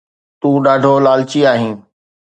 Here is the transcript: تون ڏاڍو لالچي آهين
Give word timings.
تون 0.39 0.53
ڏاڍو 0.65 0.93
لالچي 1.05 1.39
آهين 1.51 1.75